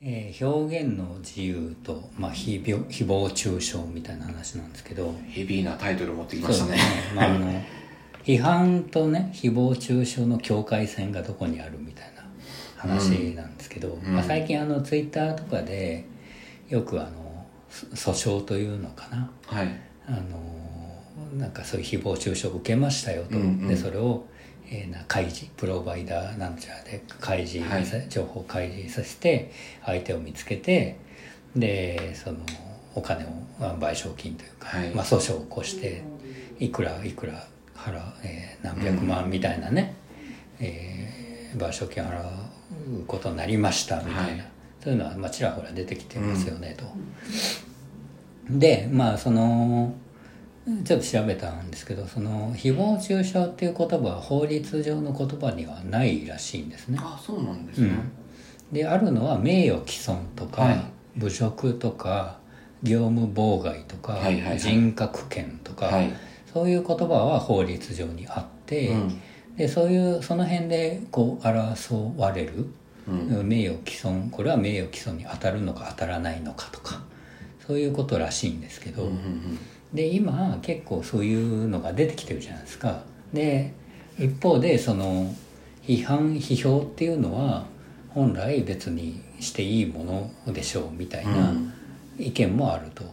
[0.00, 5.12] えー表現の自由と、まあ、誹謗中傷みたいな話なんですけど。
[5.28, 6.78] ヘビーなタイトルを持ってきましたね。
[7.16, 7.62] まあ、あの
[8.22, 12.24] 批判とね誹謗中傷の境界線がどこにあるみたいな
[12.76, 16.04] 話なんですけど、まあ、最近あのツイッターとかで
[16.68, 19.30] よくあのそ訴訟というのかな。
[19.46, 19.80] はい。
[20.06, 20.18] あの
[21.36, 23.68] なんかそういう誹謗中傷を受けましたよと、うんうん。
[23.68, 24.24] でそれを、
[24.70, 28.08] えーな開示プロバイダーなんちゃらで開示さ、はい。
[28.08, 29.50] 情報を開示させて
[29.84, 30.96] 相手を見つけて
[31.56, 32.38] でその
[32.94, 33.28] お金を
[33.58, 34.90] まあ賠償金というか、はい。
[34.90, 36.02] まあ、訴訟を起こして
[36.58, 39.94] いくらいくら払う、えー何百万みたいなね、
[40.60, 44.44] えー賠償金払うことになりましたみたいな、はい。
[44.84, 46.84] そういうのは、まあ、ちらほら出てきてますよね、と。
[48.50, 49.94] でまあその
[50.84, 56.98] ちょっと調べたんですけどその誹謗中傷っていう言葉は法律上の言葉にはないらしいんですね。
[57.00, 57.90] あそうなんですね、
[58.70, 60.84] であるのは名誉毀損とか、はい。
[61.16, 62.38] 侮辱とか
[62.82, 64.58] 業務妨害とか、はいはいはい。
[64.58, 66.12] 人格権とか、はい。
[66.52, 69.20] そういう言葉は法律上にあって、うん。
[69.56, 72.66] でそういうその辺でこう争われる、
[73.08, 73.48] うん。
[73.48, 77.00] 名誉毀損これは名誉毀損に当たるのか当たらないのかとか
[77.66, 79.58] そういうことらしいんですけど、うんうん
[79.92, 83.02] で今結構そういうのが出てきてるじゃないですか。
[83.32, 83.72] で
[84.18, 85.32] 一方でその
[85.82, 87.66] 批判批評っていうのは
[88.10, 91.72] 本来別にしていいものでしょうみたいなうん。
[92.18, 93.04] 意見もあると。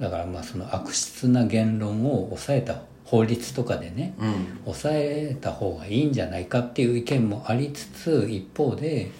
[0.00, 4.58] だからまあその悪質な言論を抑えた法律とかでねうん。
[4.64, 9.10] 抑えた方がいいんじゃないかっていう意見もありつつ一方で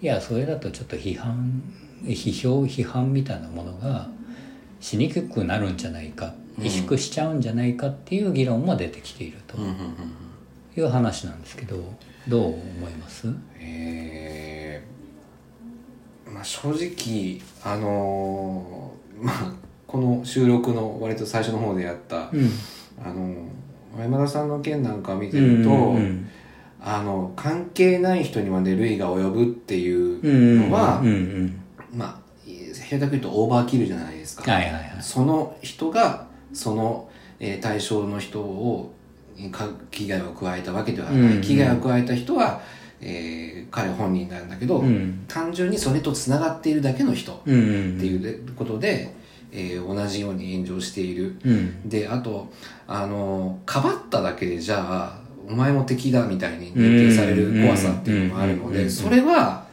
[0.00, 1.62] いやそれだとちょっと批判
[2.04, 4.08] 批評批判みたいなものが
[4.80, 9.76] しにくくなるんじゃないか萎縮しちゃうんじゃないかっていう議論も出てきているとうんうんうん
[10.76, 11.76] いう話なんですけど
[12.28, 13.28] どう思います？
[13.60, 19.52] えーまあ正直あのーまあ
[19.86, 22.50] この収録の割と最初の方でやった、うん。
[23.04, 23.34] あの
[23.96, 26.28] 山田さんの件なんか見てると、うん
[26.86, 30.28] あの関係ない人にまで類が及ぶっていうう
[30.66, 31.62] んのは、うんうん。
[31.94, 34.96] まあ平たく言うとオーバーキルじゃないですか、はいはいはい。
[35.00, 37.08] その人がその、
[37.40, 38.94] えー対象の人を
[39.50, 41.40] か危害を加えたわけではない、うんうん。
[41.40, 42.60] 危害を加えた人は、
[43.00, 45.24] えー彼本人なんだけど、うん。
[45.26, 47.98] 単純にそれとつながっているだけの人っうんうん。
[47.98, 49.12] ていうことで、
[49.52, 51.36] えー同じように炎上している。
[51.44, 51.88] うん。
[51.88, 52.52] であと
[52.86, 54.84] あのかばっただけでじゃ
[55.18, 59.66] あお前も敵だみたいに認定される怖さっていうのもあるのでそれは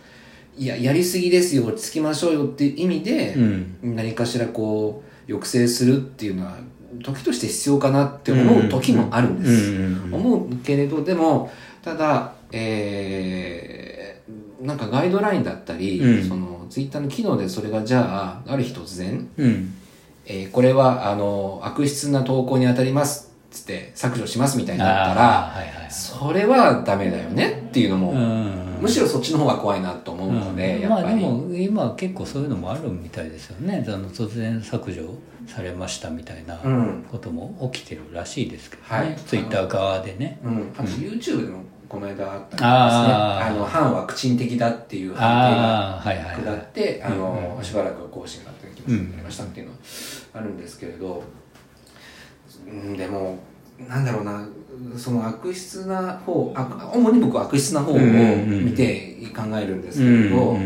[0.57, 3.95] いややりすぎですよ落ち着きましょうよっていう意味で、うん。
[3.95, 6.57] 何かしらこう抑制するっていうのは
[7.03, 9.75] 時として必要かなって思う時もあるんです、
[10.11, 11.51] 思うけれどでも
[11.81, 16.29] ただえーなんかガイドラインだったり、うん。
[16.29, 19.73] そのツイッターの機能でそれがじゃあある日突然、うん。
[20.25, 25.91] えーこれはあの悪質な投稿に当たりますっつって削除しますみたいになったらはいはいはい。
[25.91, 30.81] それはダメだよねっていうのも、うんむしろそっちの方が怖いなと思うので、うん。
[30.81, 33.85] やっぱり、まあでも今結構そういうのもあるみたいですよね。
[33.87, 35.03] あの突然削除
[35.47, 37.05] されましたみたいなうん。
[37.11, 39.15] ことも起きてるらしいですけどね、はい。
[39.15, 40.39] ツイッター側でね。
[40.43, 42.67] うん、あと YouTube でもこの間あったんですね。
[42.67, 47.63] あの反ワクチン的だっていう判定が下はいって、あのうん。
[47.63, 49.77] しばらく更新ができませんなりましたっていうのは
[50.33, 51.23] あるんですけれど、
[52.67, 53.37] うん、でも
[53.87, 54.47] なんだろうな
[54.97, 60.57] その悪質な方あ主に僕は悪質な方を見て考えるんですけれど、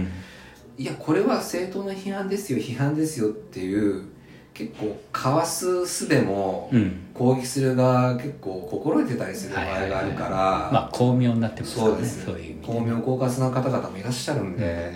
[0.77, 4.05] いやこれは正当な批判ですよ批判ですよっていう
[4.53, 7.01] 結構かわす術もうん。
[7.15, 14.91] 攻撃する側結構心得てたりする場合があるから、まあ巧妙になってますねそうですそういう巧妙狡猾な方々もいらっしゃるんで、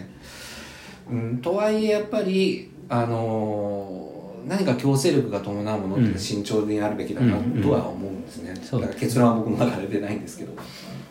[1.09, 4.08] うんとはいえやっぱりあのー
[4.47, 10.53] 何か強制力が伴うものって慎重にあるべきだなうんとは思うんですね、だから結論は僕の中で出ないんですけど、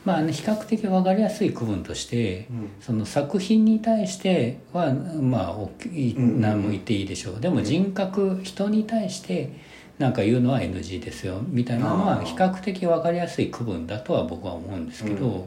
[0.05, 2.71] まあ比較的分かりやすい区分として、うん。
[2.81, 9.53] その作品に対してはまあ大きいうんうん何も言っていいでしょう、でも人格人に対して
[9.99, 11.41] なんか言うのは NG ですよ。
[11.49, 15.45] みたいなのは比較的分かりやすい区分だとは僕は思うんですけど、うん。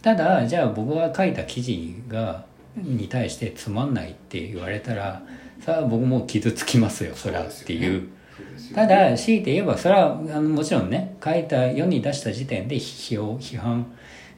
[0.00, 2.44] ただじゃあ僕が書いた記事が
[2.76, 5.22] に対してつまんないって言われたら
[5.60, 8.08] さあ僕も傷つきますよそれはっていう。
[8.74, 13.86] ただ強いて言えばそれはあのもちろんね書いた世に出した時点で批評批判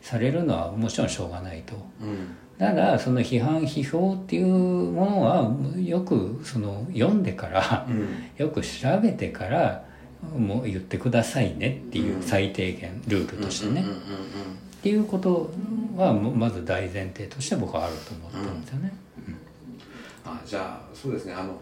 [0.03, 1.75] されるのはもちろんしょうがないと。
[2.01, 2.37] うん。
[2.59, 8.09] ただその批判批評っていうものはよくその読んでからうん。
[8.37, 9.85] よく調べてから
[10.37, 15.51] もう言ってくださいねっていう最低限ルールとしてね、っていうこと
[15.97, 18.93] はもまず大前提として僕はあると思ってるんですよね。
[20.45, 21.35] じゃあそうですね。
[21.35, 21.59] あの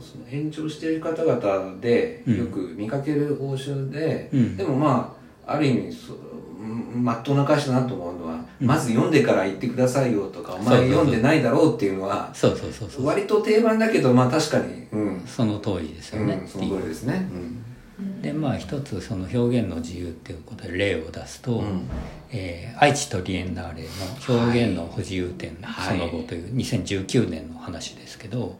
[0.00, 4.56] その延長している方々でよく見かける報酬で、うん。
[4.56, 5.16] でもま
[5.46, 6.16] あある意味そ
[6.94, 13.06] まっとうな会社だなと思うのは、まず読んでから言ってくださいよとか、お前読んでないだろうっていうのはそうそうそうそう。
[13.06, 17.64] 割と定番だけどまあ確かにうん、その通りですよね、うん、その通りですね、うん
[18.22, 21.82] でまあ一つその表現の自由っていうことで例を出すと、うん。
[22.30, 25.98] えー愛知トリエンナーレの表現の不自由展はい。
[25.98, 28.56] その後という2019年の話ですけど、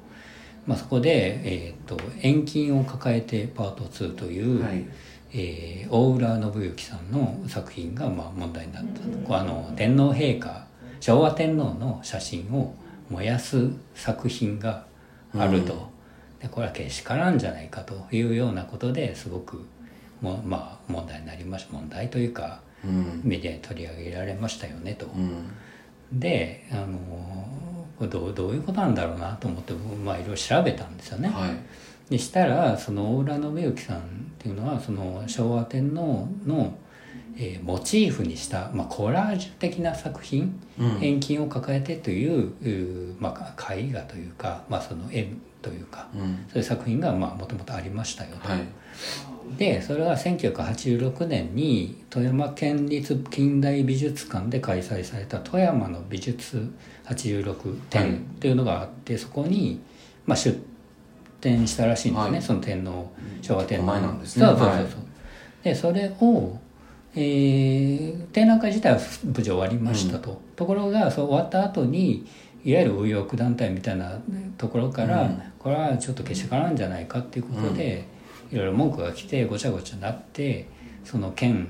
[0.67, 4.85] まあ、そこで、えー、と遠近を抱えてパート2という、はい。
[5.33, 10.67] えー大浦信之さんの作品がまあ問題になったうあの天皇陛下
[11.01, 12.75] 昭和天皇の写真を
[13.09, 14.87] 燃やす作品が
[15.37, 15.91] あると、
[16.41, 19.65] でこれはけしからんじゃないかというようなことですごく
[20.21, 25.07] も、まあ、問題になりました問題というかうんメディアに取り上げられましたよねと。
[25.07, 25.51] うん
[26.13, 31.29] であのどうどういうことなんだろうなと思ってまあいろいろ調べたんですよね。
[31.29, 31.51] はい
[32.11, 34.01] でしたらその大浦信之さんっ
[34.39, 36.75] ていうのはその昭和天皇の、
[37.37, 41.03] えーモチーフにした、まあ、コラージュ的な作品うん。
[41.03, 45.29] 遠近を抱えてというまあ、絵画というか、まあ、その絵
[45.61, 46.45] というかうん。
[46.49, 48.49] そういう作品がもともとありましたよと。
[48.49, 48.61] はい。
[49.57, 56.71] でそれは1986年に富山県立近代美術館で開催された富山の美術
[57.07, 59.81] 86はい展っていうのがあって、そこに、
[60.27, 60.61] まあ、出
[61.41, 62.43] 展したらしいんですね、はい。
[62.43, 63.11] その天皇
[63.41, 63.87] 昭和天皇。
[63.87, 64.47] 前なんですね。
[64.47, 65.65] そうそうそうそう、はい。
[65.65, 66.59] でそれを、
[67.19, 72.27] えー展覧会自体は無事終わりましたと、ところがそう終わった後に
[72.65, 74.21] いわゆる右翼団体みたいな
[74.57, 75.43] ところから、うん。
[75.59, 78.07] これはちょっとけしからんじゃないかっていうことで、
[78.53, 80.69] いろいろ文句が来てごちゃごちゃになって
[81.05, 81.69] その県、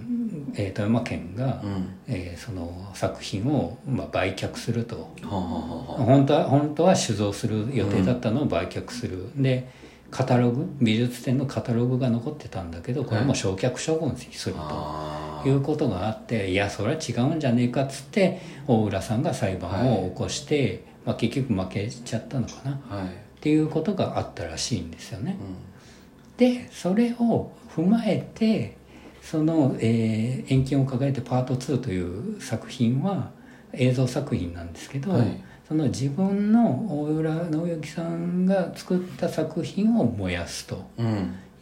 [0.55, 1.89] えー富山県が、うん。
[2.09, 5.15] えーその作品を、まあ、売却すると。
[5.23, 9.71] 本当は本当は酒造する予定だったのを売却する、で
[10.11, 15.28] カタログ美術展のカタログが残ってたんだけどこれも焼却処分すると。
[15.45, 22.81] あいうことがあっていやそれは違うんじゃねえかっつって大浦さんが裁判を起こして、まあ、結局負けちゃったのかな。
[22.89, 23.09] はい。
[23.41, 25.39] ていうことがあったらしいんですよね。
[25.39, 28.77] うでそれを踏まえて
[29.23, 33.31] その、えー遠近を抱えてパート2という作品は
[33.73, 35.45] 映像作品なんですけど、はい。
[35.69, 40.83] その自分の大浦信之さんが作った作品を燃やすと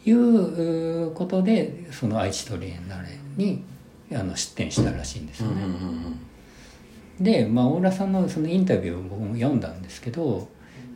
[0.05, 3.63] いううことでその愛知トリエンナーレに
[4.11, 5.63] あの出展したらしいんですよね。
[7.19, 10.47] で、まあ、大浦さんのそのインタビューを僕も読んだんですけど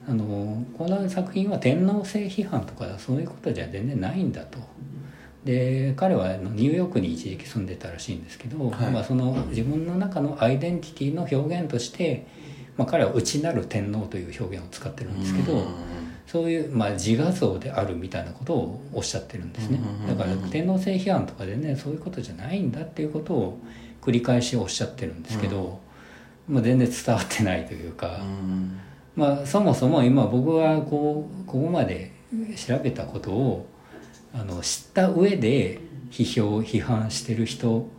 [0.08, 4.60] あのこの作品は天皇制批判とかそういうことじゃ全然ないんだと。
[5.44, 12.28] で彼はニューヨークに一時期住んでたらしいんですけど、はいまあ、その自分の中のアイデンティティの表現として、
[12.78, 16.01] まあ、彼は内なる天皇という表現を使ってるんですけど、うん
[16.32, 19.82] そういう、まあ、自画像であるみたいなことをおっしゃってるんですね。
[20.08, 23.60] だから天皇制批判とかでねそういうことじゃないんだっていうことを
[24.02, 25.82] 繰り返しおっしゃってるんですけど、
[26.48, 28.80] まあ、全然伝わってないというか、うん
[29.14, 32.14] まあ、そもそも今僕はこうここまで
[32.56, 33.68] 調べたことを
[34.34, 35.82] あの知った上で
[36.12, 37.90] 批評批判してる人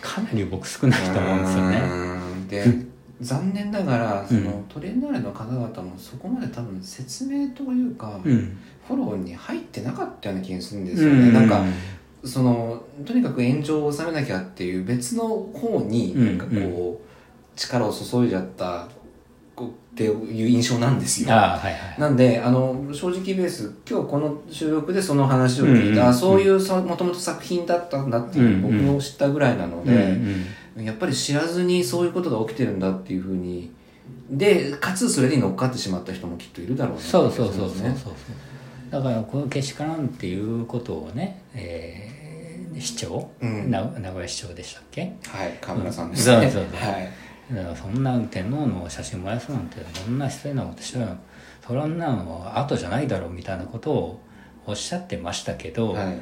[0.00, 2.88] かなり僕少ないと思うんですよね。
[3.20, 8.56] 残念ながらその、うんトレンダーレの方々もそこまで多分説明というか、うん。
[8.86, 11.62] フォローに入ってなかったような気がするんですよね、なんか
[12.24, 16.38] そのとにかく炎上を収めなきゃっていう別の方にうん。
[16.38, 18.88] なんかこう、力を注いじゃった
[19.54, 21.32] こうっていう印象なんですよ。
[21.32, 22.00] ああはいはい。
[22.00, 26.06] なんであの正直ベース今日この収録でその話を聞いた、うん。
[26.06, 26.08] うん。
[26.10, 28.64] あそういうさもともと作品だったんだっていううん。
[28.64, 28.86] うん。
[28.86, 29.82] 僕を知ったぐらいなのうん。
[29.82, 30.46] うで、ん
[30.84, 33.72] やっぱり知らずにそういうことが起きてるんだっていうふうに
[34.30, 38.12] でかつそれに乗っかってしまった人もきっといるだろうなそうそうそうそうそうねそう
[38.90, 42.18] だからこのけしからんっていうことをね、えー
[42.80, 43.70] 市長、うん。
[43.72, 45.12] な名古屋市長でしたっけ？
[45.26, 46.42] はい河村さんですね、うん。
[46.42, 46.92] そうそうそう。
[46.92, 47.08] はい。
[47.52, 51.16] だからそんな天皇の写真燃やすなんてそんな失礼なことしたら
[51.66, 54.20] そんなのは後じゃないだろうみたいなことを
[54.64, 56.20] おっしゃってましたけど、はい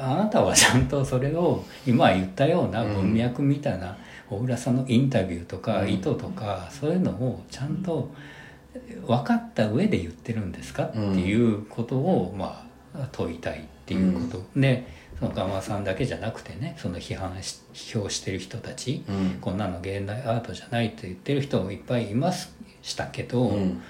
[0.00, 3.96] あなたはちゃんとそれを今言ったような文脈みたいな
[4.28, 5.88] 大浦さんのインタビューとかうん。
[5.90, 8.10] 意図とかそういうのをちゃんと
[9.06, 14.86] 分かった上で言ってるんですかっていうことをまあ問いたいっていうこと、で
[15.18, 19.38] その川さんだけじゃなくてねその批判し批評してる人たち、うん。
[19.40, 23.82] こんなの現代アートじゃないって言ってる人もいっぱいいましたけど、うん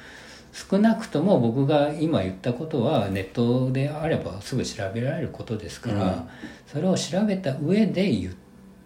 [0.53, 6.29] 少なくとも僕が今言ったことはネットであればすぐ調べられることですから、うん。
[6.67, 8.35] それを調べた上で言っ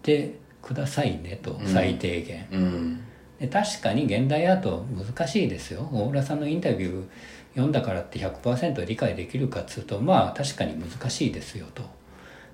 [0.01, 1.67] てくださいねと、うん。
[1.67, 2.47] 最低限。
[2.51, 3.01] うん。
[3.39, 5.87] で確かに現代アート難しいですよ。
[5.91, 7.03] 大浦さんのインタビュー
[7.51, 11.83] 読んだからって100%理解できるかっつうとまあ確かに難しいですよと。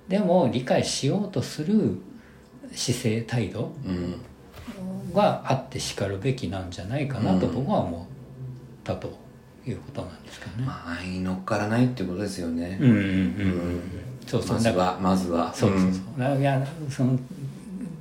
[0.08, 1.98] でも理解しようとする
[2.72, 4.20] 姿勢態度うん。
[5.14, 8.08] があってしかるべきなんじゃないかなと僕は思
[8.84, 9.10] ったと
[9.66, 10.64] いうことなんですけどね。
[10.66, 12.78] まあ愛に乗っからないってことですよね。
[12.80, 13.76] うんうんうんううん。
[13.76, 13.80] う
[14.26, 15.52] そうまずはまずは。
[15.54, 17.18] そうそうそう、いやその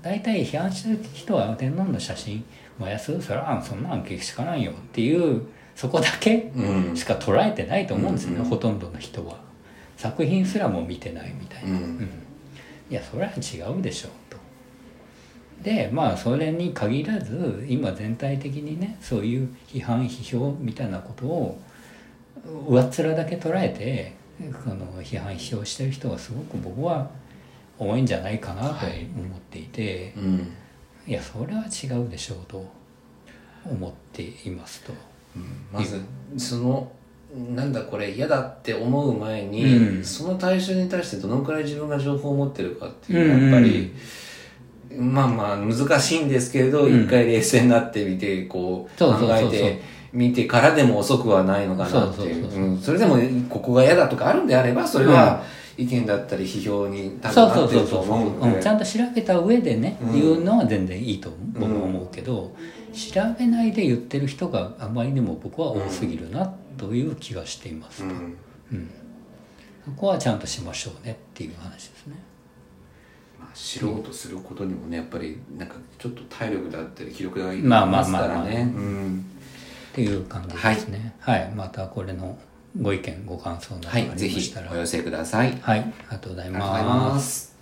[0.02, 2.44] 大体批判してる人は天皇の写真
[2.78, 5.42] 燃やすそれはそんなんけしからんよっていう
[5.76, 6.96] そこだけうん。
[6.96, 9.38] しか捉えてないと思うんですよね、うんほとんどの人は。
[9.98, 12.10] 作品すらも見てないみたいな、うん。
[12.90, 14.12] いやそれは違うでしょう。
[14.12, 14.23] と
[15.64, 21.60] でまあそれに限らず今全体的にねそういう批判批評みたいなことを
[22.68, 24.14] 上っ面だけ捉えて
[24.64, 27.10] その批判批評してる人がすごく僕は
[27.78, 30.52] 多いんじゃないかなと思っていて、うん。
[31.08, 32.66] い、やそれは違うでしょうと
[33.66, 34.94] 思っていますと。
[35.72, 36.00] まず
[36.38, 36.92] その
[37.56, 40.04] なんだこれ嫌だって思う前に、うん。
[40.04, 43.94] その対象に対してどのくらい自分が情報を持ってるかっていうのはやっぱり、
[44.98, 47.04] まあまあ難しいんですけれど、うん。
[47.06, 49.82] 一回冷静になってみてこう考えて
[50.12, 52.80] みてからでも遅くはないのかなっていう。
[52.82, 53.18] それでも
[53.50, 55.44] ここが嫌だとかあるんであればそれは
[55.78, 58.56] 意見だったり批評に多そう分なってると思うので。
[58.56, 58.62] うん。
[58.62, 60.14] ちゃんと調べた上でね、うん。
[60.14, 62.56] 言うのは全然いいと僕は思うけど、
[62.94, 68.38] 調べないで言ってる人があまりにも僕は多すぎるなという気がしていますと、うん。
[68.72, 68.90] うん。
[69.86, 72.16] そこはちゃんとしましょうねっていう話ですね
[73.44, 79.26] まあ、知ろうとすることにもねやっぱりなんかちょっと体力だったり気力がいりまあまあますかまあまあらねうん。
[79.92, 81.14] っていう感じですね。
[81.20, 82.38] はい、またこれの
[82.82, 84.72] ご意見ご感想などありましたら。
[84.72, 85.52] お寄せください。
[85.62, 85.80] はい。
[85.82, 87.53] ありがとうございます